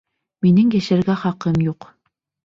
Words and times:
Минең 0.45 0.71
йәшәргә 0.77 1.17
хаҡым 1.25 1.59
юҡ. 1.67 1.87